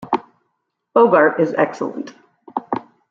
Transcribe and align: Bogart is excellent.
Bogart 0.95 1.39
is 1.39 1.53
excellent. 1.53 2.15